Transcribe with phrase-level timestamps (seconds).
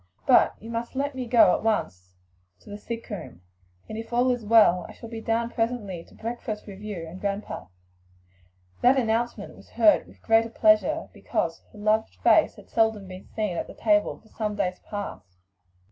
[0.25, 2.15] "But you must let me go at once
[2.61, 3.43] to the sick room,
[3.87, 6.81] and if all is well I shall be down presently to breakfast with
[7.21, 12.55] grandpa and you." That announcement was heard with the greater pleasure because her loved face
[12.55, 15.37] had seldom been seen at the table for some days past.